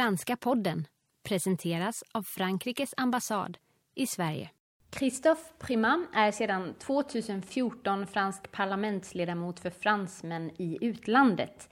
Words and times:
Franska 0.00 0.36
podden 0.36 0.86
presenteras 1.28 2.04
av 2.12 2.22
Frankrikes 2.22 2.94
ambassad 2.96 3.58
i 3.94 4.06
Sverige. 4.06 4.50
Christophe 4.98 5.42
Primat 5.58 6.00
är 6.12 6.30
sedan 6.30 6.74
2014 6.78 8.06
fransk 8.06 8.52
parlamentsledamot 8.52 9.60
för 9.60 9.70
fransmän 9.70 10.50
i 10.58 10.78
utlandet. 10.80 11.68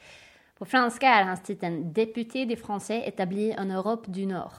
På 0.58 0.64
franska 0.64 1.08
är 1.08 1.24
hans 1.24 1.42
titeln 1.42 1.92
Député 1.92 2.44
des 2.44 2.62
Français 2.62 3.08
établi 3.08 3.52
en 3.52 3.70
Europe 3.70 4.10
du 4.10 4.26
Nord. 4.26 4.52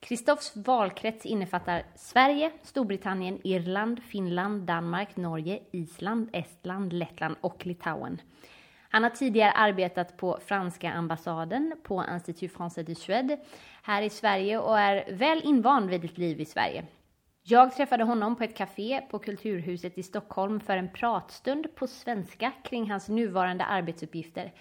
Christophs 0.00 0.56
valkrets 0.56 1.26
innefattar 1.26 1.82
Sverige, 1.96 2.52
Storbritannien, 2.62 3.40
Irland, 3.44 4.02
Finland, 4.02 4.62
Danmark, 4.62 5.16
Norge, 5.16 5.62
Island, 5.70 6.28
Estland, 6.32 6.92
Lettland 6.92 7.36
och 7.40 7.66
Litauen. 7.66 8.20
Han 8.94 9.02
har 9.02 9.10
tidigare 9.10 9.52
arbetat 9.52 10.16
på 10.16 10.38
franska 10.46 10.92
ambassaden 10.92 11.76
på 11.82 12.04
Institut 12.14 12.52
Français 12.52 12.82
de 12.82 12.94
Suède 12.94 13.38
här 13.82 14.02
i 14.02 14.10
Sverige 14.10 14.58
och 14.58 14.78
är 14.78 15.04
väl 15.12 15.40
invand 15.44 15.90
vid 15.90 16.04
ett 16.04 16.18
liv 16.18 16.40
i 16.40 16.44
Sverige. 16.44 16.84
Jag 17.42 17.76
träffade 17.76 18.04
honom 18.04 18.36
på 18.36 18.44
ett 18.44 18.56
café 18.56 19.00
på 19.10 19.18
Kulturhuset 19.18 19.98
i 19.98 20.02
Stockholm 20.02 20.60
för 20.60 20.76
en 20.76 20.88
pratstund 20.88 21.74
på 21.74 21.86
svenska 21.86 22.52
kring 22.64 22.90
hans 22.90 23.08
nuvarande 23.08 23.64
arbetsuppgifter. 23.64 24.52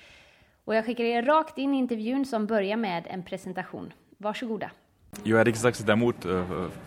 Och 0.66 0.76
jag 0.76 0.86
skickar 0.86 1.04
er 1.04 1.23
rakt 1.23 1.58
in 1.58 1.73
i 1.73 1.78
intervjun 1.78 2.26
som 2.26 2.48
börjar 2.48 2.78
med 2.78 3.08
en 3.09 3.23
presentation. 3.23 3.94
Varsågoda. 4.18 4.72
Jag 5.23 5.42
är 5.42 5.45
riksdagsledamot 5.45 6.26
eh, 6.26 6.45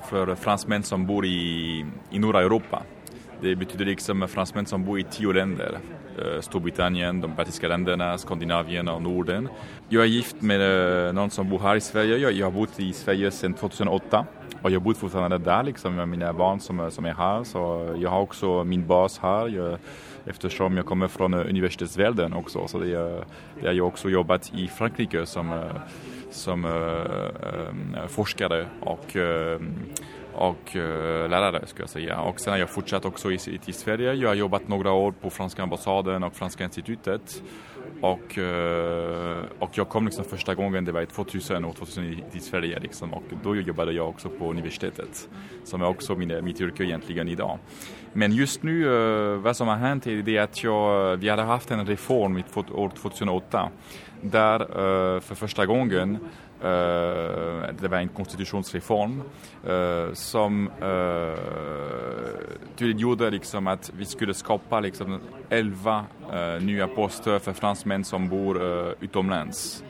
för 0.08 0.34
fransmän 0.34 0.82
som 0.82 1.06
bor 1.06 1.26
i, 1.26 1.86
i 2.10 2.18
norra 2.18 2.40
Europa. 2.40 2.82
Det 3.40 3.56
betyder 3.56 3.84
liksom 3.84 4.28
fransmän 4.28 4.66
som 4.66 4.84
bor 4.84 4.98
i 4.98 5.02
tio 5.02 5.32
länder. 5.32 5.78
Eh, 6.18 6.40
Storbritannien, 6.40 7.20
de 7.20 7.34
baltiska 7.34 7.68
länderna, 7.68 8.18
Skandinavien 8.18 8.88
och 8.88 9.02
Norden. 9.02 9.48
Jag 9.88 10.02
är 10.02 10.06
gift 10.06 10.42
med 10.42 10.60
eh, 11.06 11.12
någon 11.12 11.30
som 11.30 11.48
bor 11.50 11.58
här 11.58 11.76
i 11.76 11.80
Sverige. 11.80 12.30
Jag, 12.30 12.46
har 12.46 12.52
bott 12.52 12.80
i 12.80 12.92
Sverige 12.92 13.30
sedan 13.30 13.54
2008 13.54 14.26
och 14.62 14.70
jag 14.70 14.82
bor 14.82 14.94
fortfarande 14.94 15.38
där 15.38 15.62
liksom 15.62 15.94
med 15.94 16.08
mina 16.08 16.32
barn 16.32 16.60
som, 16.60 16.90
som 16.90 17.04
är 17.04 17.14
här. 17.14 17.44
Så 17.44 17.94
jag 17.98 18.10
har 18.10 18.20
också 18.20 18.64
min 18.64 18.86
bas 18.86 19.18
här 19.18 19.48
jag, 19.48 19.78
eftersom 20.24 20.76
jag 20.76 20.86
kommer 20.86 21.08
från 21.08 21.34
eh, 21.34 21.40
universitetsvärlden 21.40 22.32
också. 22.32 22.68
Så 22.68 22.78
det, 22.78 23.24
det 23.60 23.66
har 23.66 23.72
jag 23.72 23.86
också 23.86 24.10
jobbat 24.10 24.52
i 24.54 24.68
Frankrike 24.68 25.26
som, 25.26 25.60
som 26.30 26.64
äh, 26.64 28.06
forskare 28.08 28.66
och 28.80 29.16
äh, 29.16 29.60
och 30.36 30.76
eh, 30.76 31.28
lärare 31.30 31.66
skulle 31.66 31.82
jag 31.82 31.90
säga. 31.90 32.20
Och 32.20 32.40
sen 32.40 32.52
har 32.52 32.58
jag 32.58 32.70
fortsatt 32.70 33.04
också 33.04 33.32
i, 33.32 33.38
i, 33.66 33.72
Sverige. 33.72 34.12
Jag 34.12 34.28
har 34.28 34.34
jobbat 34.34 34.68
några 34.68 34.92
år 34.92 35.12
på 35.12 35.30
franska 35.30 35.62
ambassaden 35.62 36.22
och 36.22 36.34
franska 36.34 36.64
institutet. 36.64 37.42
Och, 38.00 38.38
eh, 38.38 39.44
och 39.58 39.70
jag 39.78 39.88
kom 39.88 40.04
liksom 40.04 40.24
första 40.24 40.54
gången, 40.54 40.84
det 40.84 40.92
var 40.92 41.04
2000 41.04 41.64
och 41.64 41.76
2000 41.76 42.22
till 42.32 42.40
Sverige 42.40 42.78
liksom. 42.78 43.14
Och 43.14 43.22
då 43.42 43.56
jobbade 43.56 43.92
jag 43.92 44.08
också 44.08 44.28
på 44.28 44.50
universitetet. 44.50 45.28
Som 45.64 45.82
är 45.82 45.86
också 45.86 46.14
min, 46.14 46.44
mitt 46.44 46.60
yrke 46.60 46.84
egentligen 46.84 47.28
idag. 47.28 47.58
Men 48.12 48.32
just 48.32 48.62
nu, 48.62 48.86
eh, 48.86 49.36
vad 49.36 49.56
som 49.56 49.68
har 49.68 49.76
hänt 49.76 50.06
är 50.06 50.22
det 50.22 50.38
att 50.38 50.64
jag, 50.64 51.16
vi 51.16 51.28
hade 51.28 51.42
haft 51.42 51.70
en 51.70 51.86
reform 51.86 52.38
i 52.38 52.44
år 52.56 52.88
2008 52.88 53.70
där 54.20 54.58
för 55.20 55.34
första 55.34 55.66
gången 55.66 56.18
Eh, 56.62 57.74
det 57.80 57.88
var 57.88 57.98
en 57.98 58.08
konstitutionsreform 58.08 59.22
uh, 59.68 60.12
som 60.14 60.70
eh, 60.80 60.88
uh, 60.88 61.36
tydliggjorde 62.76 63.30
liksom 63.30 63.66
att 63.66 63.90
vi 63.96 64.04
skulle 64.04 64.34
skapa 64.34 64.80
liksom 64.80 65.20
11 65.50 66.04
uh, 66.32 66.64
nya 66.64 66.88
poster 66.88 67.38
för 67.38 67.52
fransmän 67.52 68.04
som 68.04 68.28
bor 68.28 68.62
uh, 68.62 68.92
utomlands. 69.00 69.84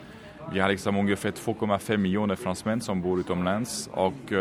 Vi 0.52 0.61
har 0.61 0.68
liksom 0.68 0.96
ungefär 0.96 1.30
2,5 1.30 1.96
miljoner 1.96 2.36
fransmän 2.36 2.80
som 2.80 3.02
bor 3.02 3.20
utomlands 3.20 3.91
och 3.92 4.33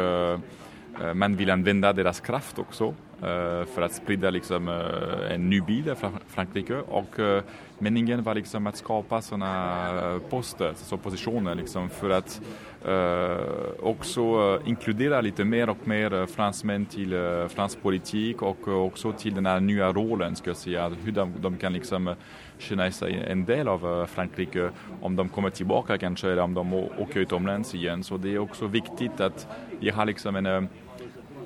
man 1.13 1.35
vill 1.35 1.49
använda 1.49 1.93
deras 1.93 2.19
kraft 2.19 2.59
också 2.59 2.93
Eh, 3.21 3.65
för 3.65 3.81
att 3.81 3.93
sprida 3.93 4.29
liksom 4.29 4.67
eh, 4.67 5.33
en 5.33 5.49
ny 5.49 5.61
bild 5.61 5.89
av 5.89 5.97
Frankrike 6.27 6.75
och 6.75 7.19
eh, 7.19 7.43
meningen 7.79 8.23
var 8.23 8.35
liksom 8.35 8.67
att 8.67 8.75
skapa 8.75 9.21
sådana 9.21 10.19
poster, 10.29 10.67
alltså, 10.67 10.85
så 10.85 10.97
positioner 10.97 11.55
liksom 11.55 11.89
för 11.89 12.09
att 12.09 12.41
uh, 12.87 13.37
också 13.79 14.59
inkludera 14.65 15.21
lite 15.21 15.45
mer 15.45 15.69
och 15.69 15.87
mer 15.87 16.25
fransmän 16.25 16.85
till 16.85 17.13
uh, 17.13 17.47
fransk 17.47 17.81
politik 17.81 18.41
och 18.41 18.67
också 18.67 19.11
till 19.11 19.35
den 19.35 19.45
här 19.45 19.59
nya 19.59 19.91
rollen 19.91 20.35
ska 20.35 20.49
jag 20.49 20.57
säga, 20.57 20.89
hur 21.03 21.11
de, 21.11 21.33
de 21.41 21.57
kan 21.57 21.73
liksom 21.73 22.15
känna 22.57 22.91
sig 22.91 23.25
en 23.27 23.45
del 23.45 23.67
av 23.67 24.05
Frankrike 24.05 24.69
om 25.01 25.15
de 25.15 25.29
kommer 25.29 25.49
tillbaka 25.49 25.97
kanske 25.97 26.31
eller 26.31 26.41
om 26.41 26.53
de 26.53 26.73
åker 26.73 27.19
utomlands 27.19 27.75
igen. 27.75 28.03
Så 28.03 28.17
det 28.17 28.33
är 28.33 28.39
också 28.39 28.67
viktigt 28.67 29.21
att 29.21 29.47
vi 29.79 29.89
har 29.89 30.05
liksom 30.05 30.35
en 30.35 30.67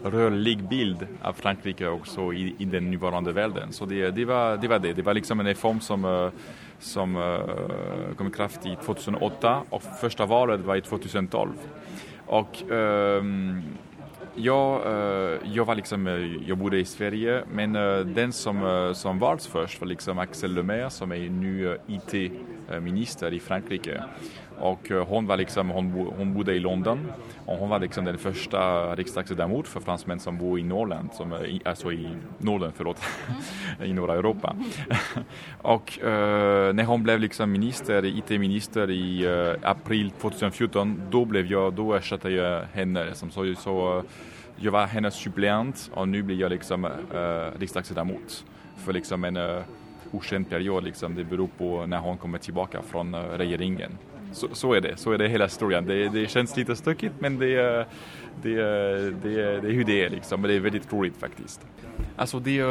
rörlig 0.04 0.64
bild 0.70 1.08
av 1.22 1.34
Frankrike 1.34 1.88
också 1.88 2.34
i, 2.34 2.56
i 2.58 2.66
den 2.66 2.92
nuvarande 2.92 3.32
världen. 3.32 3.74
Så 3.74 3.86
det, 3.86 4.12
det, 4.12 4.26
var, 4.26 4.58
det 4.58 4.68
var 4.68 4.80
det. 4.80 4.94
Det 4.94 5.02
var 5.02 5.14
liksom 5.14 5.40
en 5.40 5.46
reform 5.46 5.80
som, 5.80 6.06
eh, 6.06 6.30
som 6.80 7.16
eh, 7.16 8.16
kom 8.18 8.28
i 8.28 8.32
kraft 8.32 8.66
i 8.66 8.78
2008 8.86 9.62
och 9.70 9.84
första 10.02 10.26
valet 10.26 10.62
var 10.62 10.76
i 10.76 10.82
2012. 10.82 11.50
Och 12.26 12.64
um, 12.70 13.64
jag, 14.36 14.82
uh, 14.88 15.38
jag 15.54 15.66
var 15.66 15.76
liksom, 15.76 16.08
jag 16.48 16.58
bodde 16.58 16.78
i 16.78 16.86
Sverige 16.86 17.44
men 17.52 17.76
uh, 17.76 18.06
den 18.06 18.34
som, 18.34 18.92
som 18.96 19.20
valts 19.20 19.48
först 19.48 19.82
var 19.82 19.88
liksom 19.88 20.20
Axel 20.20 20.54
Lemaire 20.54 20.90
som 20.90 21.12
är 21.12 21.30
nu 21.30 21.78
IT-minister 21.88 23.34
i 23.34 23.40
Frankrike. 23.40 24.04
Och 24.60 24.92
eh, 24.92 25.08
hon 25.08 25.28
var 25.28 25.38
liksom, 25.38 25.70
hon, 25.70 25.92
hon 26.18 26.34
bodde 26.34 26.54
i 26.54 26.60
London 26.60 27.12
och 27.46 27.58
hon 27.58 27.70
var 27.70 27.80
liksom 27.80 28.06
den 28.06 28.18
första 28.18 28.96
riksdagsledamot 28.96 29.68
för 29.68 29.80
fransmän 29.80 30.20
som 30.20 30.38
bor 30.38 30.60
i 30.60 30.64
Norrland, 30.64 31.10
som, 31.14 31.34
alltså 31.66 31.92
i 31.92 32.08
Norden, 32.38 32.72
förlåt, 32.76 33.02
i 33.84 33.94
norra 33.94 34.14
Europa. 34.14 34.56
och 35.58 36.00
eh, 36.00 36.74
när 36.74 36.84
hon 36.84 37.04
blev 37.04 37.20
liksom 37.20 37.52
minister, 37.52 38.06
IT-minister 38.06 38.92
i 38.92 39.26
eh, 39.26 39.70
april 39.70 40.12
2014, 40.12 41.02
då 41.10 41.26
blev 41.26 41.46
jag, 41.46 41.74
då 41.74 41.94
ersatte 41.94 42.30
jag 42.30 42.64
henne. 42.74 43.06
Liksom, 43.06 43.32
så, 43.32 43.56
så, 43.56 44.04
jag 44.56 44.72
var 44.72 44.88
hennes 44.88 45.16
suppleant 45.16 45.92
och 45.94 46.08
nu 46.08 46.24
blir 46.24 46.40
jag 46.40 46.50
liksom 46.50 46.86
eh, 46.86 47.60
riksdagsledamot 47.60 48.46
för 48.78 48.94
liksom 48.94 49.24
en 49.24 49.38
eh, 49.38 49.62
okänd 50.12 50.50
period. 50.50 50.84
Liksom. 50.84 51.16
Det 51.16 51.24
beror 51.24 51.48
på 51.58 51.86
när 51.86 51.98
hon 51.98 52.18
kommer 52.18 52.38
tillbaka 52.38 52.82
från 52.82 53.14
eh, 53.14 53.20
regeringen. 53.20 53.98
Så, 54.32 54.48
så, 54.54 54.74
är 54.74 54.82
det, 54.82 54.98
så 54.98 55.12
är 55.12 55.18
det 55.18 55.28
hela 55.28 55.46
historien. 55.46 55.86
Det, 55.86 56.10
det 56.10 56.30
känns 56.30 56.58
lite 56.58 56.76
stökigt 56.76 57.14
men 57.20 57.40
det, 57.40 57.86
det, 58.42 58.56
det, 59.24 59.62
det, 59.62 59.68
är 59.68 59.72
hur 59.72 59.84
det 59.84 60.06
är 60.06 60.10
liksom. 60.10 60.42
Men 60.42 60.50
det 60.50 60.56
är 60.56 60.60
väldigt 60.60 60.94
roligt 60.94 61.18
faktiskt. 61.18 61.62
Alltså 62.16 62.40
det, 62.40 62.62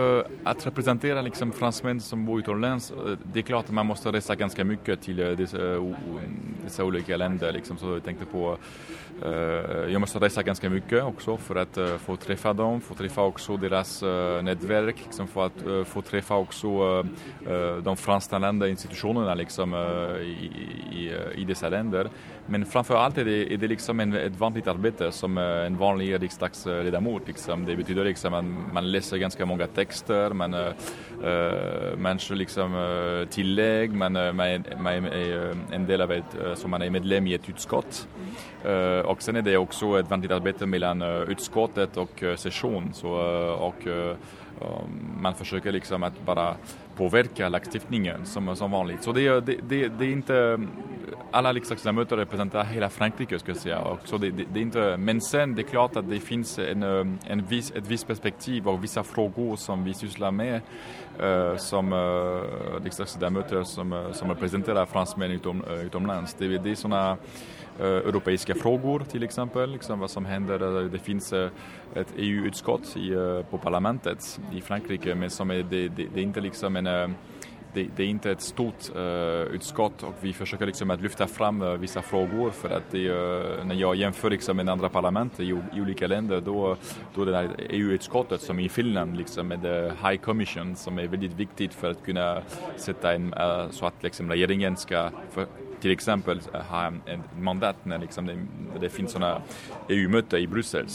att 0.45 0.67
representera 0.67 1.23
liksom 1.23 1.53
fransmän 1.53 2.01
som 2.01 2.27
bor 2.27 2.39
utomlands, 2.39 2.91
eh, 2.91 2.97
det 3.33 3.39
är 3.39 3.43
klart 3.43 3.65
att 3.65 3.71
man 3.71 3.87
måste 3.87 4.13
resa 4.13 4.35
ganska 4.35 4.65
mycket 4.65 5.01
till 5.01 5.21
eh, 5.21 5.31
dessa, 5.31 5.59
dessa 6.65 6.85
olika 6.85 7.17
länder. 7.17 7.53
Liksom. 7.53 7.77
Så 7.77 7.93
jag 7.93 8.05
tänkte 8.05 8.25
på, 8.25 8.59
Eh, 9.25 9.93
jag 9.93 10.01
måste 10.01 10.19
resa 10.19 10.43
ganska 10.43 10.71
mycket 10.71 11.05
också 11.05 11.37
för 11.37 11.57
att 11.57 11.79
uh, 11.79 11.97
få 11.97 12.17
träffa 12.17 12.53
dem, 12.53 12.81
få 12.81 12.95
träffa 12.95 13.23
också 13.23 13.57
deras 13.57 14.03
uh, 14.03 14.43
nätverk, 14.43 14.97
liksom, 15.05 15.29
för 15.29 15.47
att 15.47 15.89
få 15.89 16.03
träffa 16.03 16.37
också 16.37 17.03
de 17.83 17.97
fransktalande 17.97 18.71
institutionerna 18.71 19.35
liksom, 19.35 19.75
i, 20.21 20.51
i, 20.93 21.15
i 21.35 21.45
dessa 21.45 21.69
länder. 21.69 22.09
Men 22.51 22.67
framför 22.67 22.97
allt 22.97 23.19
är 23.19 23.25
det, 23.25 23.55
är 23.55 23.57
det 23.57 23.67
liksom 23.69 24.01
en, 24.01 24.13
ett 24.13 24.37
vanligt 24.37 24.67
arbete 24.67 25.13
som 25.13 25.39
en 25.39 25.77
vanlig 25.77 26.23
riksdagsledamot. 26.23 27.23
Liksom. 27.27 27.65
Det 27.65 27.77
betyder 27.77 28.05
liksom 28.05 28.35
att 28.35 28.45
man 28.73 28.93
läser 28.93 29.17
ganska 29.17 29.47
många 29.47 29.67
texter, 29.67 30.31
man, 30.31 30.55
uh, 30.55 30.73
man 31.99 32.19
kör 32.19 32.35
liksom 32.35 32.75
uh, 32.75 33.27
tillägg, 33.27 33.93
man, 33.93 34.17
uh, 34.17 34.33
man, 34.33 34.47
är, 34.47 34.63
man 34.79 34.95
är 34.95 35.57
en 35.73 35.87
del 35.87 36.01
av 36.01 36.13
ett, 36.13 36.37
så 36.55 36.69
man 36.69 36.83
är 36.83 36.91
medlem 36.91 37.27
i 37.27 37.35
ett 37.35 37.49
utskott. 37.49 38.09
Och 39.09 39.23
sen 39.23 39.37
är 39.37 39.43
det 39.43 39.57
också 39.57 40.01
ett 40.01 40.11
vanligt 40.11 40.31
arbete 40.31 40.67
mellan 40.67 41.03
eh, 41.03 41.09
utskottet 41.09 41.97
och 41.97 42.23
eh, 42.23 42.37
session. 42.37 42.91
Så, 42.93 43.07
eh, 43.07 43.53
och, 43.53 43.87
um, 43.87 45.21
man 45.21 45.35
försöker 45.35 45.73
liksom 45.73 46.03
att 46.03 46.25
bara 46.27 46.55
påverka 46.97 47.49
lagstiftningen 47.49 48.27
som, 48.27 48.57
som 48.57 48.71
vanligt. 48.71 49.03
Så 49.03 49.13
det, 49.13 49.41
det, 49.41 49.57
det, 49.69 49.89
det 49.89 50.05
är 50.05 50.13
inte 50.13 50.61
alla 51.31 51.53
riksdagsledamöter 51.53 52.17
representerar 52.17 52.65
hela 52.65 52.89
Frankrike 52.89 53.39
ska 53.39 53.51
jag 53.51 53.57
säga. 53.57 53.79
Och 53.79 53.99
så 54.05 54.19
det, 54.19 54.31
det, 54.31 54.45
det, 54.53 54.61
är 54.61 54.63
inte, 54.63 54.97
men 54.97 55.21
sen 55.21 55.55
det 55.55 55.63
är 55.63 55.69
klart 55.69 55.97
att 55.97 56.11
det 56.11 56.21
finns 56.21 56.59
en, 56.59 56.83
en 57.27 57.45
viss, 57.49 57.71
ett 57.71 57.87
visst 57.87 58.07
perspektiv 58.07 58.69
och 58.69 58.85
vissa 58.85 59.03
frågor 59.03 59.57
som 59.57 59.85
vi 59.85 59.95
sysslar 59.95 60.31
med 60.31 60.61
eh, 61.21 61.57
som 61.57 61.93
eh, 61.93 62.83
riksdagsledamöter 62.85 63.65
som, 63.65 64.11
som 64.13 64.29
representerar 64.29 64.87
fransmän 64.87 65.31
utom, 65.31 65.65
utomlands. 65.65 66.35
Det, 66.35 66.59
det 66.59 66.71
är 66.71 66.75
sådana 66.75 67.17
Eh, 67.81 67.87
europeiska 67.87 68.55
frågor 68.55 69.03
till 69.11 69.23
exempel, 69.23 69.71
liksom 69.71 70.01
vad 70.01 70.11
som 70.11 70.25
händer. 70.25 70.89
Det 70.89 70.99
finns 70.99 71.33
eh, 71.33 71.51
ett 71.95 72.13
EU-utskott 72.17 72.97
eh, 72.97 73.47
på 73.51 73.59
parlamentet 73.59 74.41
i 74.53 74.61
Frankrike 74.61 75.15
men 75.15 75.31
som 75.31 75.51
är, 75.51 75.63
det, 75.63 75.89
det, 75.89 76.07
det 76.15 76.21
är 76.21 76.25
inte 76.25 76.41
liksom 76.41 76.77
en 76.77 77.15
det, 77.75 77.89
det, 77.97 78.03
är 78.03 78.07
inte 78.07 78.31
ett 78.31 78.41
stort 78.41 78.97
uh, 78.97 79.03
utskott 79.55 80.03
och 80.03 80.15
vi 80.21 80.33
försöker 80.33 80.67
liksom 80.67 80.91
att 80.91 81.01
lyfta 81.01 81.27
fram 81.27 81.63
uh, 81.63 81.75
vissa 81.75 82.03
frågor 82.03 82.51
för 82.51 82.71
att 82.71 82.91
det, 82.91 83.11
uh, 83.11 83.65
när 83.65 83.75
jag 83.75 83.97
jämför 83.97 84.31
liksom 84.31 84.57
med 84.57 84.69
andra 84.69 84.89
parlament 84.89 85.41
i, 85.41 85.45
i 85.75 85.81
olika 85.81 86.07
länder 86.07 86.41
då, 86.41 86.77
då 87.15 87.25
det 87.25 87.33
där 87.33 87.51
EU-utskottet 87.59 88.41
som 88.41 88.61
i 88.61 88.69
Finland 88.69 89.17
liksom 89.17 89.49
med 89.49 89.93
High 90.05 90.17
Commission 90.17 90.77
som 90.77 90.99
är 90.99 91.07
väldigt 91.07 91.35
viktigt 91.35 91.75
för 91.75 91.91
att 91.91 92.05
kunna 92.05 92.43
sätta 92.77 93.13
en, 93.13 93.35
så 93.71 93.87
att 93.87 94.03
liksom 94.03 94.31
regeringen 94.31 94.77
ska 94.77 95.11
för, 95.31 95.47
till 95.81 95.91
exempel 95.91 96.41
ha 96.69 96.87
en 96.87 97.23
mandat 97.41 97.77
när 97.83 97.99
liksom 97.99 98.27
det, 98.27 98.39
det 98.81 98.89
finns 98.89 99.13
sådana 99.13 99.43
EU-möten 99.89 100.41
i 100.41 100.47
Bryssel. 100.47 100.87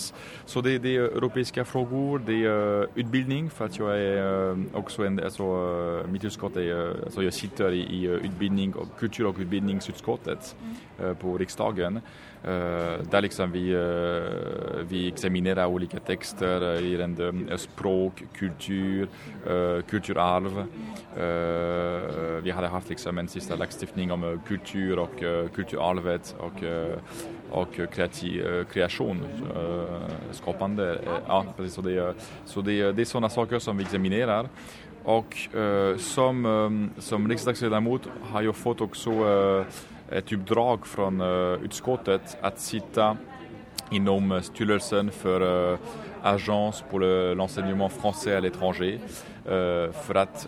Så 0.45 0.61
det, 0.61 0.77
det, 0.77 0.95
är 0.95 1.01
europeiska 1.01 1.65
frågor, 1.65 2.21
det 2.25 2.45
är 2.45 2.87
utbildning 2.95 3.49
för 3.49 3.65
att 3.65 3.79
jag 3.79 3.99
är 3.99 4.57
också 4.73 5.05
en, 5.05 5.23
alltså, 5.23 5.43
mitt 6.07 6.23
utskott 6.23 6.57
är, 6.57 7.03
alltså 7.03 7.23
jag 7.23 7.33
sitter 7.33 7.71
i, 7.71 7.79
i 7.79 8.05
utbildning 8.05 8.73
och 8.73 8.87
kultur 8.99 9.25
och 9.25 9.35
utbildningsutskottet 9.39 10.55
mm. 10.99 11.15
på 11.15 11.37
riksdagen. 11.37 12.01
Eh, 12.43 12.99
där 13.11 13.21
liksom 13.21 13.51
vi, 13.51 13.73
eh, 13.73 14.85
vi 14.89 15.07
examinerar 15.07 15.65
olika 15.65 15.99
texter 15.99 16.75
eh, 16.75 16.91
gällande 16.91 17.57
språk, 17.57 18.23
kultur, 18.37 19.07
kulturarv. 19.89 20.65
vi 22.43 22.51
hade 22.51 22.67
haft 22.67 22.89
liksom 22.89 23.17
en 23.17 23.27
sista 23.27 23.55
lagstiftning 23.55 24.11
om 24.11 24.41
kultur 24.47 24.99
och 24.99 25.23
uh, 25.23 25.47
kulturarvet 25.47 26.35
och, 26.39 26.63
och 27.49 27.93
kreativ, 27.93 28.63
kreation, 28.63 29.19
skapande. 30.31 30.99
ja, 31.27 31.45
precis, 31.57 31.73
så 31.73 31.81
det, 31.81 32.13
så 32.45 32.61
det, 32.61 32.91
det 32.91 33.01
är 33.01 33.05
sådana 33.05 33.29
saker 33.29 33.59
som 33.59 33.77
vi 33.77 33.83
examinerar. 33.83 34.49
Och 35.03 35.37
som, 35.97 36.89
som 36.97 37.29
riksdagsledamot 37.29 38.01
har 38.21 38.41
jag 38.41 38.55
fått 38.55 38.81
också 38.81 39.11
Eh, 40.13 40.17
ett 40.17 40.33
uppdrag 40.33 40.87
från 40.87 41.21
eh, 41.21 41.63
utskottet 41.63 42.37
att 42.41 42.59
sitta 42.59 43.17
inom 43.91 44.31
eh, 44.31 44.41
styrelsen 44.41 45.11
för 45.11 45.77
Agence 46.23 46.83
pour 46.89 46.99
l'enseignement 46.99 47.89
français 47.89 48.33
à 48.33 48.39
l'étranger. 48.39 48.99
För 49.93 50.15
att 50.15 50.47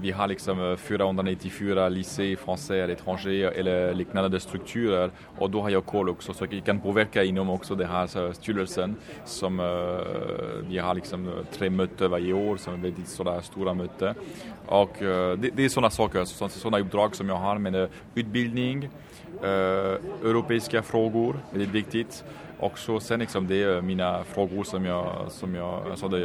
vi 0.00 0.10
har 0.10 0.26
liksom 0.26 0.76
494 0.78 1.88
lycée 1.88 2.36
français 2.36 2.82
à 2.82 2.86
l'étranger 2.86 3.50
eller 3.50 3.94
liknande 3.94 4.40
strukturer 4.40 5.10
och 5.38 5.50
då 5.50 5.60
har 5.60 5.70
jag 5.70 5.86
koll 5.86 6.08
också 6.08 6.32
så 6.32 6.46
jag 6.50 6.64
kan 6.64 6.80
påverka 6.80 7.24
inom 7.24 7.50
också 7.50 7.74
den 7.74 7.88
här 7.88 8.32
styrelsen 8.32 8.96
som 9.24 9.56
vi 10.68 10.78
har 10.78 10.94
liksom 10.94 11.30
tre 11.52 11.70
möten 11.70 12.10
varje 12.10 12.32
år 12.32 12.56
som 12.56 12.74
är 12.74 12.78
väldigt 12.78 13.08
stora 13.42 13.74
möten 13.74 14.14
och 14.66 14.96
det, 15.00 15.50
det, 15.56 15.64
är 15.64 15.68
sådana 15.68 15.90
saker, 15.90 16.24
sådana 16.24 16.78
uppdrag 16.78 17.16
som 17.16 17.28
jag 17.28 17.36
har 17.36 17.58
med 17.58 17.88
utbildning, 18.14 18.88
europeiska 20.22 20.82
frågor, 20.82 21.36
väldigt 21.52 21.74
viktigt 21.74 22.24
också. 22.60 23.00
Sen 23.00 23.20
liksom 23.20 23.46
det 23.46 23.62
är 23.62 23.82
mina 23.82 24.24
frågor 24.24 24.64
som 24.64 24.84
jag, 24.84 25.26
som 25.28 25.54
jag, 25.54 25.90
alltså 25.90 26.08
det, 26.08 26.20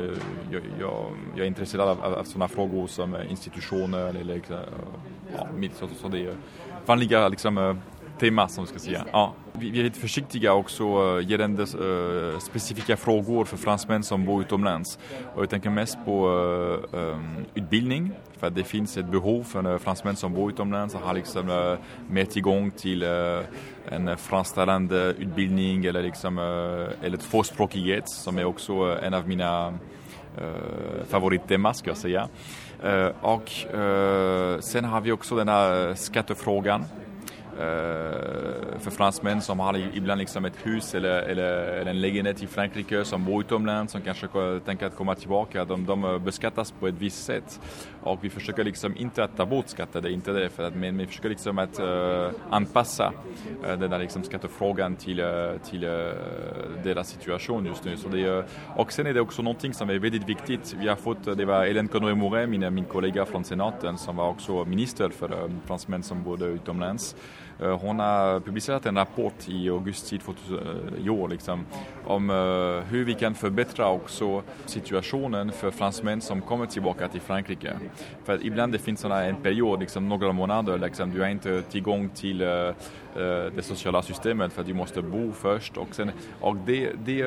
jag, 0.51 0.61
jag, 0.79 1.05
jag 1.35 1.43
är 1.43 1.47
intresserad 1.47 1.89
av, 1.89 2.03
av 2.03 2.23
sådana 2.23 2.47
frågor 2.47 2.87
som 2.87 3.15
institutioner 3.29 4.07
eller 4.07 4.23
liksom, 4.23 4.57
ja, 5.37 5.47
så, 5.73 5.87
så 6.01 6.07
det 6.07 6.19
är 6.19 6.35
vanliga 6.85 7.27
liksom 7.27 7.57
eh, 7.57 7.75
tema 8.19 8.47
som 8.47 8.65
ska 8.67 8.79
säga. 8.79 9.05
Ja. 9.11 9.33
Vi, 9.51 9.69
vi 9.69 9.79
är 9.79 9.83
lite 9.83 9.99
försiktiga 9.99 10.53
också 10.53 11.17
uh, 11.17 11.29
gällande 11.29 11.63
uh, 11.63 12.39
specifika 12.39 12.97
frågor 12.97 13.45
för 13.45 13.57
fransmän 13.57 14.03
som 14.03 14.25
bor 14.25 14.41
utomlands. 14.41 14.99
Och 15.35 15.41
jag 15.41 15.49
tänker 15.49 15.69
mest 15.69 15.97
på 16.05 16.29
uh, 16.29 16.99
um, 16.99 17.45
utbildning, 17.53 18.11
för 18.39 18.47
att 18.47 18.55
det 18.55 18.63
finns 18.63 18.97
ett 18.97 19.05
behov 19.05 19.43
för 19.43 19.67
uh, 19.67 19.77
fransmän 19.77 20.15
som 20.15 20.33
bor 20.33 20.51
utomlands 20.51 20.95
att 20.95 21.01
ha 21.01 21.13
liksom, 21.13 21.49
uh, 21.49 21.77
mer 22.09 22.25
tillgång 22.25 22.71
till 22.71 23.03
en 23.89 24.17
fransktalande 24.17 25.13
utbildning 25.17 25.85
eller, 25.85 26.03
liksom, 26.03 26.37
eller 27.01 27.17
tvåspråkighet 27.17 28.09
som 28.09 28.37
är 28.37 28.45
också 28.45 28.73
en 29.03 29.13
av 29.13 29.27
mina 29.27 29.77
favoritteman 31.07 31.75
ska 31.75 31.89
jag 31.89 31.97
säga. 31.97 32.27
Och 33.21 33.51
sen 34.63 34.85
har 34.85 35.01
vi 35.01 35.11
också 35.11 35.35
den 35.35 35.47
här 35.47 35.95
skattefrågan 35.95 36.83
Eh, 36.83 37.04
Eh, 37.59 38.79
för 38.79 38.91
fransmän 38.91 39.41
som 39.41 39.59
har 39.59 39.77
ibland 39.77 40.19
liksom 40.19 40.45
ett 40.45 40.57
hus 40.63 40.95
eller, 40.95 41.21
eller, 41.21 41.51
eller, 41.53 41.91
en 41.91 42.01
lägenhet 42.01 42.43
i 42.43 42.47
Frankrike 42.47 43.05
som 43.05 43.25
bor 43.25 43.41
utomlands 43.41 43.91
som 43.91 44.01
kanske 44.01 44.27
tänker 44.65 44.85
att 44.85 44.95
komma 44.95 45.15
tillbaka. 45.15 45.65
De, 45.65 45.85
de 45.85 46.03
eh, 46.03 46.17
beskattas 46.17 46.71
på 46.71 46.87
ett 46.87 46.95
visst 46.97 47.25
sätt 47.25 47.59
och 48.05 48.23
vi 48.23 48.29
försöker 48.29 48.63
liksom 48.63 48.97
inte 48.97 49.23
att 49.23 49.37
ta 49.37 49.45
bort 49.45 49.69
skatter, 49.69 50.01
det 50.01 50.09
är 50.09 50.13
inte 50.13 50.31
det, 50.31 50.49
för 50.49 50.63
att, 50.63 50.75
men 50.75 50.97
vi 50.97 51.07
försöker 51.07 51.29
liksom 51.29 51.59
att 51.59 51.79
uh, 51.79 52.29
anpassa 52.49 53.13
uh, 53.67 53.79
den 53.79 53.89
där 53.89 53.99
liksom 53.99 54.23
skattefrågan 54.23 54.95
till, 54.95 55.19
uh, 55.19 55.57
till 55.57 55.83
uh, 55.83 56.11
deras 56.83 57.09
situation 57.09 57.65
just 57.65 57.85
nu. 57.85 57.97
Så 57.97 58.07
det, 58.07 58.45
och 58.75 58.91
sen 58.91 59.07
är 59.07 59.13
det 59.13 59.21
också 59.21 59.41
någonting 59.41 59.73
som 59.73 59.89
är 59.89 59.99
väldigt 59.99 60.29
viktigt. 60.29 60.75
Vi 60.79 60.87
har 60.87 60.95
fått, 60.95 61.37
det 61.37 61.45
var 61.45 61.65
Hélène 61.65 61.87
Conway 61.87 62.15
Mouret, 62.15 62.49
min, 62.49 62.73
min 62.73 62.85
kollega 62.85 63.25
från 63.25 63.43
senaten, 63.43 63.97
som 63.97 64.15
var 64.15 64.29
också 64.29 64.65
minister 64.65 65.09
för 65.09 65.31
uh, 65.33 65.51
fransmän 65.65 66.03
som 66.03 66.23
bodde 66.23 66.45
utomlands. 66.45 67.15
Eh, 67.59 67.79
hon 67.79 67.99
har 67.99 68.39
publicerat 68.39 68.85
en 68.85 68.97
rapport 68.97 69.49
i 69.49 69.69
augusti 69.69 70.19
2000, 70.19 70.57
eh, 70.57 71.05
i 71.05 71.09
år 71.09 71.27
liksom, 71.27 71.65
om 72.05 72.29
eh, 72.29 72.35
hur 72.89 73.05
vi 73.05 73.13
kan 73.13 73.35
förbättra 73.35 73.89
också 73.89 74.43
situationen 74.65 75.51
för 75.51 75.71
fransmän 75.71 76.21
som 76.21 76.41
kommer 76.41 76.65
tillbaka 76.65 77.07
till 77.07 77.21
Frankrike. 77.21 77.73
För 78.23 78.45
ibland 78.45 78.71
det 78.71 78.79
finns 78.79 78.99
såna, 78.99 79.23
en 79.23 79.35
period, 79.35 79.79
liksom, 79.79 80.09
några 80.09 80.31
månader, 80.31 80.77
liksom, 80.77 81.11
du 81.11 81.21
har 81.21 81.27
inte 81.27 81.61
tillgång 81.61 82.09
till 82.09 82.41
uh, 82.41 82.73
Eh, 83.15 83.51
det 83.55 83.61
sociala 83.61 84.01
systemet 84.01 84.53
för 84.53 84.61
att 84.61 84.67
du 84.67 84.73
måste 84.73 85.01
bo 85.01 85.31
först. 85.31 85.77
Och, 85.77 85.87
sen, 85.91 86.11
och 86.39 86.55
det, 86.55 86.91
det, 87.05 87.23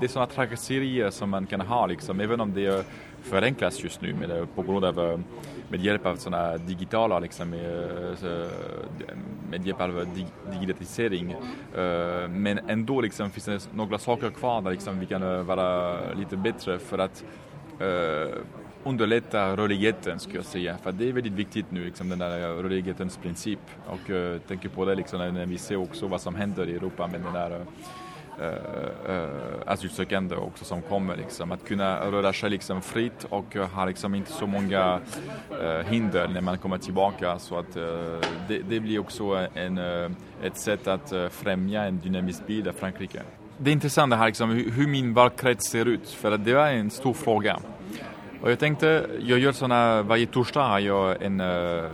det 0.00 0.04
är 0.04 0.08
sådana 0.08 0.26
trakasserier 0.26 1.10
som 1.10 1.30
man 1.30 1.46
kan 1.46 1.60
ha, 1.60 1.86
liksom, 1.86 2.20
även 2.20 2.40
om 2.40 2.54
det 2.54 2.86
förenklas 3.22 3.84
just 3.84 4.00
nu 4.00 4.14
med, 4.14 4.30
eh, 4.30 4.46
på 4.54 4.62
grund 4.62 4.84
av 4.84 5.00
eh, 5.00 5.18
med 5.68 5.80
hjälp 5.80 6.06
av 6.06 6.16
sådana 6.16 6.56
digitala, 6.56 7.18
liksom, 7.18 7.50
med, 7.50 8.16
med 9.50 9.66
hjälp 9.66 9.80
av 9.80 10.06
digitalisering. 10.60 11.36
Men 12.28 12.58
ändå 12.68 13.00
liksom, 13.00 13.30
finns 13.30 13.44
det 13.44 13.76
några 13.76 13.98
saker 13.98 14.30
kvar 14.30 14.60
där 14.60 14.70
liksom, 14.70 15.00
vi 15.00 15.06
kan 15.06 15.46
vara 15.46 15.96
lite 16.14 16.36
bättre 16.36 16.78
för 16.78 16.98
att 16.98 17.24
underlätta 18.84 19.56
rörligheten 19.56 20.18
skulle 20.18 20.38
jag 20.38 20.44
säga. 20.44 20.76
För 20.82 20.92
det 20.92 21.08
är 21.08 21.12
väldigt 21.12 21.32
viktigt 21.32 21.66
nu, 21.70 21.84
liksom, 21.84 22.08
den 22.08 22.18
där 22.18 22.40
eh, 22.40 22.62
rörlighetens 22.62 23.16
princip. 23.16 23.58
Och 23.86 24.10
uh, 24.10 24.38
tänker 24.38 24.68
på 24.68 24.84
det 24.84 24.94
liksom, 24.94 25.34
när 25.34 25.46
vi 25.46 25.58
ser 25.58 25.76
också 25.76 26.06
vad 26.06 26.20
som 26.20 26.34
händer 26.34 26.68
i 26.68 26.74
Europa 26.74 27.06
med 27.06 27.20
den 27.20 27.32
där 27.32 27.50
uh, 27.50 29.16
uh, 29.16 29.28
asylsökande 29.66 30.36
också 30.36 30.64
som 30.64 30.82
kommer. 30.82 31.16
Liksom. 31.16 31.52
Att 31.52 31.68
kunna 31.68 32.10
röra 32.10 32.32
sig 32.32 32.50
liksom 32.50 32.82
fritt 32.82 33.26
och 33.28 33.54
ha 33.54 33.84
liksom 33.84 34.14
inte 34.14 34.32
så 34.32 34.46
många 34.46 35.00
uh, 35.62 35.90
hinder 35.90 36.28
när 36.28 36.40
man 36.40 36.58
kommer 36.58 36.78
tillbaka. 36.78 37.38
Så 37.38 37.58
att 37.58 37.76
uh, 37.76 37.82
det, 38.48 38.58
det, 38.68 38.80
blir 38.80 38.98
också 38.98 39.46
en, 39.54 39.78
ett 40.42 40.56
sätt 40.56 40.86
att 40.86 41.12
främja 41.30 41.84
en 41.84 42.00
dynamisk 42.00 42.46
bild 42.46 42.68
av 42.68 42.72
Frankrike. 42.72 43.22
Det 43.58 43.70
är 43.70 43.72
intressant 43.72 44.14
här 44.14 44.26
liksom, 44.26 44.50
hur 44.50 44.86
min 44.86 45.14
valkrets 45.14 45.70
ser 45.70 45.88
ut, 45.88 46.10
för 46.10 46.38
det 46.38 46.52
är 46.52 46.74
en 46.74 46.90
stor 46.90 47.14
fråga. 47.14 47.60
Och 48.42 48.50
jag 48.50 48.58
tänkte, 48.58 49.06
jag 49.20 49.38
gör 49.38 49.52
sådana, 49.52 50.02
varje 50.02 50.26
torsdag 50.26 50.62
har 50.62 50.78
jag 50.78 51.22
en 51.22 51.40
eh, 51.40 51.84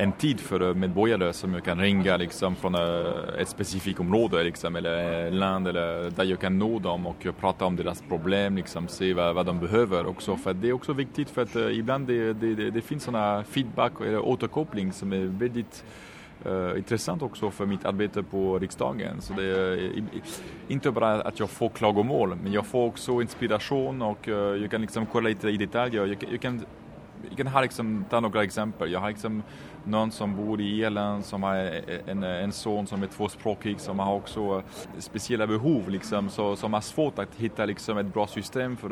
en 0.00 0.12
tid 0.12 0.40
för 0.40 0.74
medborgare 0.74 1.32
som 1.32 1.54
jag 1.54 1.64
kan 1.64 1.80
ringa 1.80 2.16
liksom, 2.16 2.56
från 2.56 2.74
eh, 2.74 3.12
ett 3.38 3.48
specifikt 3.48 4.00
område 4.00 4.42
liksom, 4.42 4.76
eller 4.76 5.26
eh, 5.26 5.32
land 5.32 5.68
eller 5.68 6.10
där 6.10 6.24
jag 6.24 6.40
kan 6.40 6.58
nå 6.58 6.78
dem 6.78 7.06
och 7.06 7.26
prata 7.40 7.64
om 7.64 7.76
deras 7.76 8.02
problem, 8.08 8.56
liksom, 8.56 8.88
se 8.88 9.14
vad, 9.14 9.34
vad 9.34 9.46
de 9.46 9.60
behöver 9.60 10.06
också. 10.06 10.36
För 10.36 10.54
det 10.54 10.68
är 10.68 10.72
också 10.72 10.92
viktigt 10.92 11.30
för 11.30 11.42
att 11.42 11.56
ibland 11.56 12.06
det, 12.06 12.32
det, 12.32 12.54
det, 12.54 12.70
det 12.70 12.80
finns 12.80 13.04
sådana 13.04 13.44
feedback 13.44 13.92
eller 14.00 14.18
återkoppling 14.18 14.92
som 14.92 15.12
är 15.12 15.24
väldigt 15.24 15.84
Uh, 16.46 16.78
intressant 16.78 17.22
också 17.22 17.50
för 17.50 17.66
mitt 17.66 17.84
arbete 17.84 18.22
på 18.22 18.58
riksdagen. 18.58 19.20
Så 19.20 19.32
det 19.32 19.44
är 19.44 20.02
inte 20.68 20.90
bara 20.90 21.20
att 21.22 21.40
jag 21.40 21.50
får 21.50 21.68
klagomål, 21.68 22.36
men 22.42 22.52
jag 22.52 22.66
får 22.66 22.86
också 22.86 23.20
inspiration 23.20 24.02
och 24.02 24.28
uh, 24.28 24.34
jag 24.34 24.70
kan 24.70 24.80
liksom 24.80 25.06
kolla 25.06 25.28
lite 25.28 25.48
i 25.48 25.56
detaljer. 25.56 26.06
Jag, 26.06 26.24
jag 26.30 26.40
kan 26.40 26.64
jag 27.28 27.36
kan 27.36 27.46
ha 27.46 27.60
liksom, 27.60 28.04
ta 28.10 28.20
några 28.20 28.42
exempel. 28.42 28.92
Jag 28.92 29.00
har 29.00 29.08
liksom 29.08 29.42
någon 29.84 30.10
som 30.10 30.36
bor 30.36 30.60
i 30.60 30.64
Irland 30.64 31.24
som 31.24 31.42
har 31.42 31.56
en, 32.06 32.22
en 32.22 32.52
son 32.52 32.86
som 32.86 33.02
är 33.02 33.06
tvåspråkig 33.06 33.80
som 33.80 33.98
har 33.98 34.14
också 34.14 34.62
speciella 34.98 35.46
behov 35.46 35.90
liksom, 35.90 36.30
så, 36.30 36.56
som 36.56 36.72
har 36.72 36.80
svårt 36.80 37.18
att 37.18 37.34
hitta 37.36 37.64
liksom, 37.64 37.98
ett 37.98 38.14
bra 38.14 38.26
system 38.26 38.76
för, 38.76 38.88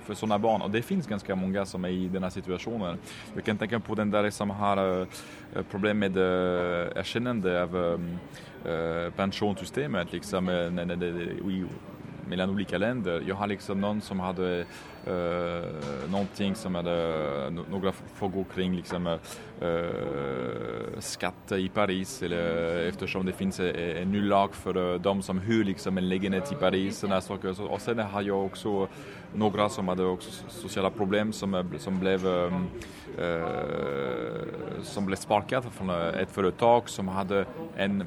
för 0.00 0.14
sådana 0.14 0.38
barn. 0.38 0.62
Och 0.62 0.70
det 0.70 0.82
finns 0.82 1.06
ganska 1.06 1.36
många 1.36 1.66
som 1.66 1.84
är 1.84 1.88
i 1.88 2.08
den 2.08 2.22
här 2.22 2.30
situationen. 2.30 2.98
Jag 3.34 3.44
kan 3.44 3.58
tänka 3.58 3.80
på 3.80 3.94
den 3.94 4.10
där 4.10 4.30
som 4.30 4.50
har 4.50 5.00
eh, 5.00 5.62
problem 5.70 5.98
med 5.98 6.16
eh, 6.16 6.98
erkännande 6.98 7.62
av 7.62 7.76
eh, 8.64 9.10
pensionssystemet. 9.16 10.12
Liksom, 10.12 10.44
när, 10.44 10.96
mellan 12.26 12.50
olika 12.50 12.78
länder. 12.78 13.22
Jag 13.26 13.34
har 13.34 13.46
liksom 13.46 13.80
någon 13.80 14.00
som 14.00 14.20
hade 14.20 14.64
uh, 15.08 16.10
någonting 16.10 16.54
som 16.54 16.74
hade 16.74 17.50
några 17.70 17.92
frågor 17.92 18.44
kring 18.54 18.76
liksom, 18.76 19.06
eh, 19.06 19.18
eh, 19.60 19.68
uh, 19.68 20.98
skatt 20.98 21.52
i 21.52 21.68
Paris 21.68 22.22
eller, 22.22 22.76
eftersom 22.88 23.26
det 23.26 23.32
finns 23.32 23.60
en 23.60 24.12
ny 24.12 24.20
lag 24.20 24.54
för 24.54 24.98
de 24.98 25.22
som 25.22 25.38
hyr 25.38 25.64
liksom, 25.64 25.98
en 25.98 26.08
lägenhet 26.08 26.52
i 26.52 26.54
Paris. 26.54 27.04
Saker. 27.20 27.70
Och 27.70 27.80
sen 27.80 27.98
har 27.98 28.22
jag 28.22 28.44
också 28.44 28.88
några 29.34 29.68
som 29.68 29.88
hade 29.88 30.04
också 30.04 30.30
sociala 30.48 30.90
problem 30.90 31.32
som, 31.32 31.70
som 31.78 32.00
blev 32.00 32.26
um, 32.26 32.66
som 34.82 35.06
blev 35.06 35.16
sparkade 35.16 35.70
från 35.70 35.90
ett 35.90 36.30
företag 36.30 36.88
som 36.88 37.08
hade 37.08 37.46
en 37.76 38.04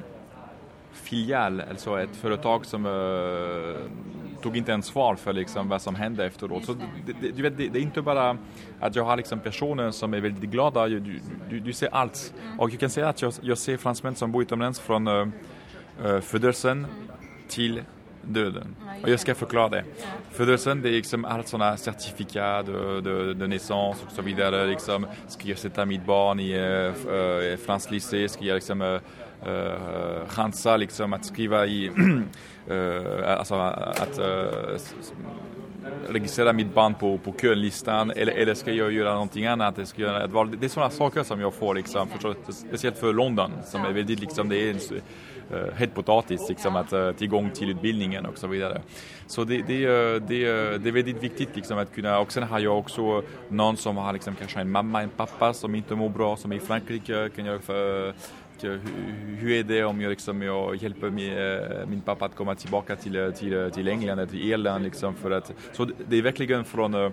filial, 0.92 1.62
alltså 1.70 2.00
ett 2.00 2.16
företag 2.16 2.66
som 2.66 2.86
uh, 2.86 3.76
tog 4.42 4.56
inte 4.56 4.72
ens 4.72 4.86
svar 4.86 5.14
för 5.14 5.32
liksom 5.32 5.68
vad 5.68 5.82
som 5.82 5.94
hände 5.94 6.24
efteråt. 6.24 6.64
Så 6.64 6.74
det, 7.06 7.12
det, 7.20 7.30
du 7.30 7.42
vet, 7.42 7.56
det, 7.56 7.68
det, 7.68 7.78
är 7.78 7.82
inte 7.82 8.02
bara 8.02 8.36
att 8.80 8.96
jag 8.96 9.04
har 9.04 9.16
liksom 9.16 9.40
personer 9.40 9.90
som 9.90 10.14
är 10.14 10.20
väldigt 10.20 10.50
glada, 10.50 10.88
du, 10.88 11.20
du, 11.50 11.60
du 11.60 11.72
ser 11.72 11.88
allt. 11.94 12.34
Och 12.58 12.70
jag 12.70 12.80
kan 12.80 12.90
säga 12.90 13.08
att 13.08 13.22
jag, 13.22 13.32
jag 13.40 13.58
ser 13.58 13.76
fransmän 13.76 14.14
som 14.14 14.32
bor 14.32 14.42
utomlands 14.42 14.80
från 14.80 15.08
uh, 15.08 15.28
uh, 16.04 16.20
födelsen 16.20 16.86
till 17.48 17.82
döden. 18.22 18.76
Och 19.02 19.08
jag 19.08 19.20
ska 19.20 19.34
förklara 19.34 19.68
det. 19.68 19.84
Födelsen, 20.30 20.82
det 20.82 20.88
är 20.88 20.92
liksom 20.92 21.24
allt 21.24 21.48
sådana 21.48 21.76
certifikat 21.76 22.66
de, 22.66 23.02
de, 23.04 23.34
de 23.34 23.46
naissance 23.46 24.04
och 24.06 24.12
så 24.12 24.22
vidare. 24.22 24.66
Liksom, 24.66 25.06
ska 25.28 25.48
jag 25.48 25.58
sätta 25.58 25.84
mitt 25.84 26.06
barn 26.06 26.40
i 26.40 26.58
uh, 26.58 27.14
uh, 27.14 27.56
fransk 27.56 27.90
lycée? 27.90 28.28
Ska 28.28 28.44
jag 28.44 28.54
liksom 28.54 28.82
uh, 28.82 29.00
Eh, 29.46 30.28
chansa 30.28 30.76
liksom 30.76 31.12
att 31.12 31.24
skriva 31.24 31.66
i, 31.66 31.90
uh, 31.90 32.22
alltså 33.38 33.54
att 33.54 34.18
uh, 34.18 34.78
registrera 36.08 36.52
mitt 36.52 36.74
barn 36.74 36.94
på, 36.94 37.18
på 37.18 37.32
kölistan 37.40 38.10
eller, 38.10 38.32
eller 38.32 38.54
ska 38.54 38.72
jag 38.72 38.92
göra 38.92 39.12
någonting 39.12 39.46
annat? 39.46 39.88
Ska 39.88 40.02
göra 40.02 40.24
ett 40.24 40.30
val? 40.30 40.56
Det 40.60 40.66
är 40.66 40.68
sådana 40.68 40.90
saker 40.90 41.22
som 41.22 41.40
jag 41.40 41.54
får 41.54 41.74
liksom, 41.74 42.08
speciellt 42.68 42.98
för 42.98 43.12
London 43.12 43.52
som 43.64 43.84
är 43.84 43.92
väldigt 43.92 44.20
liksom, 44.20 44.48
det 44.48 44.56
är 44.56 44.70
en 44.70 44.80
uh, 45.54 45.74
het 45.76 45.94
potatis 45.94 46.48
liksom, 46.48 46.76
att 46.76 46.92
uh, 46.92 47.12
tillgång 47.12 47.50
till 47.50 47.70
utbildningen 47.70 48.26
och 48.26 48.38
så 48.38 48.46
vidare. 48.46 48.82
Så 49.26 49.44
det, 49.44 49.62
det, 49.66 49.86
uh, 49.86 50.22
det, 50.22 50.44
det 50.78 50.88
är 50.88 50.92
väldigt 50.92 51.22
viktigt 51.22 51.56
liksom, 51.56 51.78
att 51.78 51.94
kunna, 51.94 52.18
och 52.18 52.32
sen 52.32 52.42
har 52.42 52.58
jag 52.58 52.78
också 52.78 53.22
någon 53.48 53.76
som 53.76 53.96
har 53.96 54.12
liksom, 54.12 54.34
kanske 54.34 54.60
en 54.60 54.70
mamma, 54.70 55.02
en 55.02 55.08
pappa 55.08 55.52
som 55.52 55.74
inte 55.74 55.94
mår 55.94 56.08
bra, 56.08 56.36
som 56.36 56.52
är 56.52 56.56
i 56.56 56.60
Frankrike, 56.60 57.30
kan 57.36 57.44
jag 57.44 57.62
för, 57.62 58.14
hur, 58.62 58.74
uh, 58.74 58.80
hur 59.40 59.50
är 59.50 59.62
det 59.62 59.84
om 59.84 60.00
jag, 60.00 60.10
liksom, 60.10 60.42
jag 60.42 60.76
hjälper 60.76 61.10
min, 61.10 61.38
eh, 61.38 61.86
min 61.86 62.00
pappa 62.00 62.24
att 62.24 62.34
komma 62.34 62.54
tillbaka 62.54 62.96
till, 62.96 63.16
eh, 63.16 63.30
till, 63.30 63.54
eh, 63.58 63.68
till 63.68 63.88
England, 63.88 64.26
till 64.26 64.50
Irland 64.50 64.84
liksom 64.84 65.14
för 65.14 65.30
att, 65.30 65.52
så 65.72 65.88
det 66.08 66.18
är 66.18 66.22
verkligen 66.22 66.64
från 66.64 66.94
äh, 66.94 67.10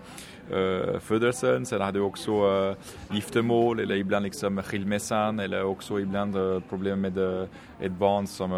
födelsen, 1.00 1.66
sen 1.66 1.82
hade 1.82 2.00
jag 2.00 2.08
också 2.08 2.32
äh, 2.32 3.16
giftermål 3.16 3.80
eller 3.80 3.96
ibland 3.96 4.24
liksom 4.24 4.64
skilmässan 4.64 5.40
eller 5.40 5.64
också 5.64 6.00
ibland 6.00 6.36
äh, 6.36 6.60
problem 6.70 7.02
med 7.02 7.18
äh, 7.18 7.48
ett 7.82 7.92
barn 7.92 8.28
som, 8.28 8.52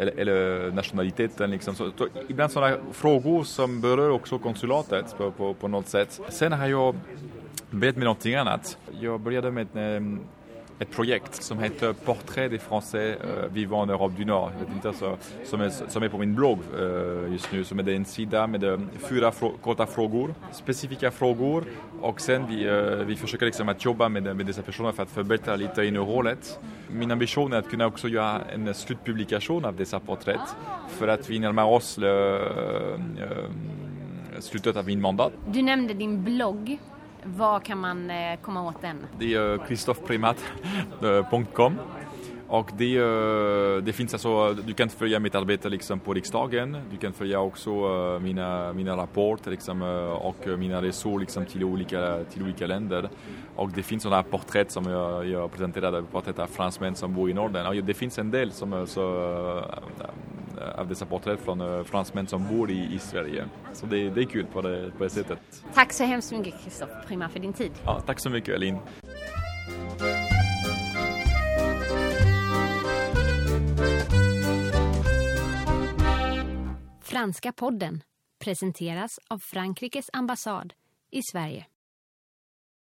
eller, 0.00 0.12
eller, 0.18 0.70
nationaliteten 0.70 1.50
liksom. 1.50 1.74
Så, 1.74 1.90
så, 1.98 2.08
ibland 2.28 2.52
sådana 2.52 2.76
frågor 2.92 3.44
som 3.44 3.80
berör 3.80 4.10
också 4.10 4.38
konsulatet 4.38 5.18
på, 5.18 5.30
på, 5.30 5.54
på 5.54 5.68
något 5.68 5.88
sätt. 5.88 6.20
Sen 6.28 6.52
har 6.52 6.66
jag 6.66 6.94
börjat 7.70 7.96
med 7.96 8.04
någonting 8.04 8.34
annat. 8.34 8.78
Jag 9.00 9.20
började 9.20 9.50
med 9.50 9.66
ett 10.78 10.90
projekt 10.90 11.42
som 11.42 11.58
heter 11.58 11.92
Portrait 11.92 12.50
des 12.50 12.58
Français 12.58 13.16
uh, 13.16 13.52
vivant 13.52 13.82
en 13.82 13.90
Europe 13.90 14.14
du 14.18 14.24
Nord. 14.24 14.52
Jag 14.58 14.66
vet 14.66 14.74
inte, 14.74 15.16
som, 15.44 15.60
är, 15.60 15.90
som 15.90 16.02
är 16.02 16.08
på 16.08 16.18
min 16.18 16.34
blogg 16.34 16.58
uh, 16.80 17.32
just 17.32 17.52
nu. 17.52 17.64
Som 17.64 17.78
är 17.78 17.88
en 17.88 18.04
sida 18.04 18.46
med 18.46 18.64
uh, 18.64 18.80
fyra 18.98 19.32
frå 19.32 19.52
korta 19.62 19.86
frågor, 19.86 20.34
specifika 20.52 21.10
frågor 21.10 21.64
och 22.00 22.20
sen 22.20 22.46
vi, 22.46 22.68
uh, 22.68 23.04
vi 23.04 23.16
försöker 23.16 23.46
liksom 23.46 23.68
att 23.68 23.84
jobba 23.84 24.08
med, 24.08 24.36
med 24.36 24.46
dessa 24.46 24.62
personer 24.62 24.92
för 24.92 25.02
att 25.02 25.10
förbättra 25.10 25.56
lite 25.56 25.84
innehållet. 25.84 26.60
Min 26.88 27.10
ambition 27.10 27.52
är 27.52 27.58
att 27.58 27.70
kunna 27.70 27.86
också 27.86 28.08
göra 28.08 28.40
en 28.54 28.74
slutpublikation 28.74 29.64
av 29.64 29.76
dessa 29.76 30.00
porträtt 30.00 30.56
för 30.88 31.08
att 31.08 31.30
vi 31.30 31.38
närmar 31.38 31.64
oss 31.64 31.98
slutet 34.38 34.76
av 34.76 34.86
min 34.86 35.00
mandat. 35.00 35.32
Du 35.46 35.62
nämnde 35.62 35.94
din 35.94 36.24
blogg. 36.24 36.78
Var 37.24 37.60
kan 37.60 37.78
man 37.78 38.10
eh, 38.10 38.38
komma 38.42 38.68
åt 38.68 38.82
den? 38.82 39.06
Det 39.18 39.34
är 39.34 39.66
kristoffprimat.com 39.66 41.78
och 42.48 42.70
det, 42.76 43.00
det 43.80 43.92
finns 43.92 44.14
alltså, 44.14 44.54
du 44.54 44.74
kan 44.74 44.88
följa 44.88 45.20
mitt 45.20 45.34
arbete 45.34 45.68
liksom 45.68 46.00
på 46.00 46.14
riksdagen, 46.14 46.76
du 46.90 46.96
kan 46.96 47.12
följa 47.12 47.40
också 47.40 47.70
eh, 47.70 48.20
mina, 48.20 48.72
mina 48.72 48.96
rapporter 48.96 49.50
liksom, 49.50 49.82
eh, 49.82 50.12
och 50.12 50.58
mina 50.58 50.82
resor 50.82 51.20
liksom 51.20 51.44
till, 51.44 51.64
olika, 51.64 52.24
till 52.24 52.42
olika 52.42 52.66
länder. 52.66 53.08
Och 53.56 53.70
det 53.70 53.82
finns 53.82 54.02
sådana 54.02 54.22
porträtt 54.22 54.70
som 54.70 54.84
jag, 54.84 55.26
jag 55.26 55.52
presenterade, 55.52 56.02
porträtt 56.02 56.38
av 56.38 56.46
fransmän 56.46 56.94
som 56.94 57.14
bor 57.14 57.30
i 57.30 57.34
Norden. 57.34 57.66
Och 57.66 57.74
det 57.74 57.94
finns 57.94 58.18
en 58.18 58.30
del 58.30 58.52
som 58.52 58.86
så, 58.86 59.02
av 60.58 60.88
dessa 60.88 61.06
porträtt 61.06 61.40
från 61.40 61.84
fransmän 61.84 62.26
som 62.26 62.48
bor 62.48 62.70
i, 62.70 62.94
i 62.94 62.98
Sverige. 62.98 63.44
Så 63.72 63.86
det, 63.86 64.10
det 64.10 64.20
är 64.20 64.24
kul 64.24 64.46
på 64.46 64.62
det, 64.62 64.90
på 64.98 65.04
det 65.04 65.10
sättet. 65.10 65.38
Tack 65.74 65.92
så 65.92 66.04
hemskt 66.04 66.32
mycket 66.32 66.64
Kristoff 66.64 66.90
Prima 67.06 67.28
för 67.28 67.40
din 67.40 67.52
tid. 67.52 67.72
Ja, 67.84 68.00
tack 68.00 68.20
så 68.20 68.30
mycket 68.30 68.54
Elin. 68.54 68.78
Franska 77.02 77.52
podden 77.52 78.02
presenteras 78.44 79.18
av 79.28 79.38
Frankrikes 79.38 80.10
ambassad 80.12 80.74
i 81.10 81.20
Sverige. 81.32 81.66